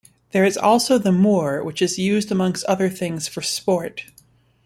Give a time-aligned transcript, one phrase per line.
[0.31, 4.05] There is also the Moor which is used amongst other things for sport.